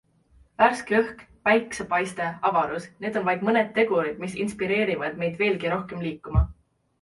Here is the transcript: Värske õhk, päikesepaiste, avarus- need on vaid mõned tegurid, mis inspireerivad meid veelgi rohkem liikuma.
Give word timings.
Värske 0.61 0.95
õhk, 0.99 1.19
päikesepaiste, 1.49 2.29
avarus- 2.51 2.87
need 3.05 3.19
on 3.21 3.27
vaid 3.27 3.45
mõned 3.51 3.69
tegurid, 3.77 4.17
mis 4.25 4.35
inspireerivad 4.47 5.21
meid 5.21 5.37
veelgi 5.45 5.73
rohkem 5.77 6.03
liikuma. 6.09 6.45